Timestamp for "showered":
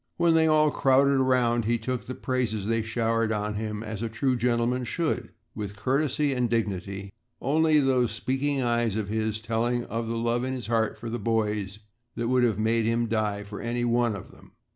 2.81-3.31